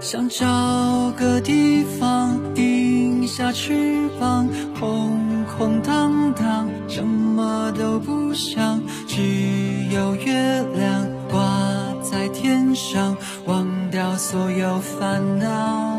[0.00, 0.46] 想找
[1.16, 4.48] 个地方停下翅膀，
[4.78, 9.22] 空空荡荡，什么都不想，只
[9.90, 11.40] 有月亮挂
[12.02, 13.16] 在天上，
[13.46, 15.96] 忘掉所有烦恼。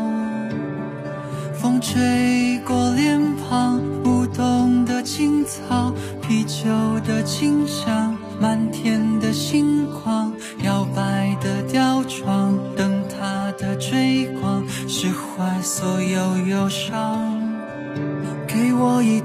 [1.60, 5.92] 风吹过脸庞，舞动的青草，
[6.22, 6.64] 啤酒
[7.04, 10.32] 的清香，满天的星光，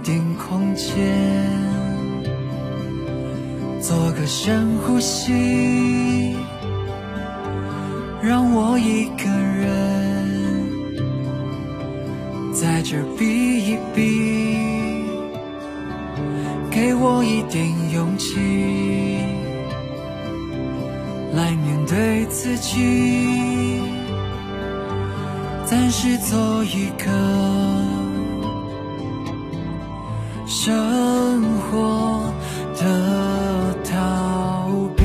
[0.03, 0.93] 我一点空间，
[3.79, 6.35] 做个深呼吸，
[8.21, 10.69] 让我一个人。
[12.53, 14.57] 在这避一避，
[16.69, 18.35] 给我一点勇气，
[21.33, 23.79] 来面对自己，
[25.65, 27.62] 暂时做一个
[30.55, 32.31] 生活
[32.79, 35.03] 的逃避。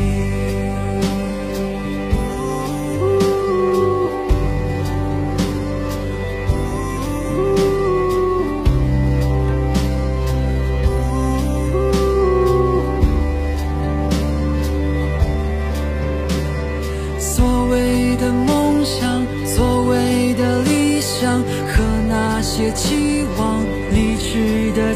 [17.18, 24.94] 所谓的梦想，所谓的理想，和那些期望，离去的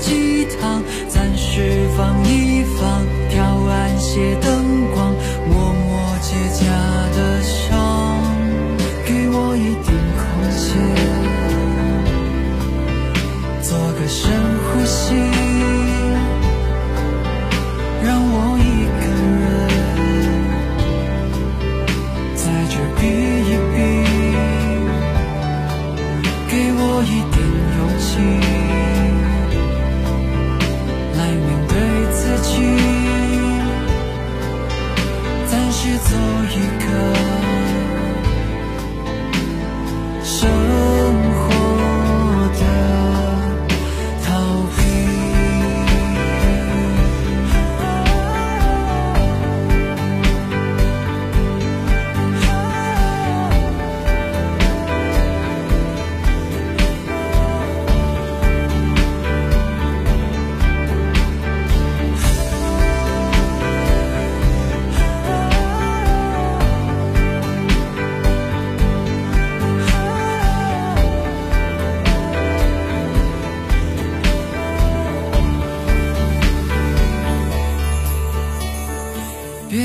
[1.09, 2.42] 暂时放一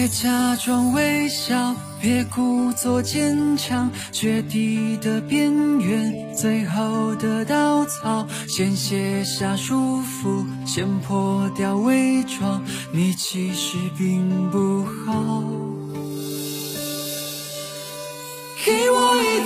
[0.08, 12.64] 别假装微笑，别故作坚强，决堤的边缘，最后的稻草，先卸下束缚，先破掉伪装，
[12.94, 15.44] 你其实并不好。
[18.64, 19.46] 给我一